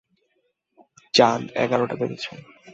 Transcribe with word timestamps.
জান 1.13 1.39
এগারোটা 1.55 1.95
বেজেছে। 2.01 2.31